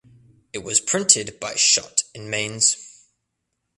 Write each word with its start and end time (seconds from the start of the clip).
It 0.51 0.63
was 0.63 0.79
printed 0.79 1.39
by 1.39 1.53
Schott 1.53 2.05
in 2.15 2.27
Mainz. 2.27 3.05